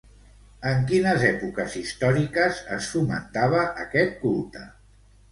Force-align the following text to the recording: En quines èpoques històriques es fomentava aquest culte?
En 0.67 0.79
quines 0.91 1.25
èpoques 1.25 1.75
històriques 1.81 2.61
es 2.77 2.87
fomentava 2.93 3.61
aquest 3.83 4.17
culte? 4.23 4.65